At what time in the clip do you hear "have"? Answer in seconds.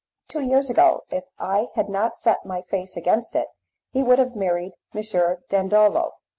4.17-4.35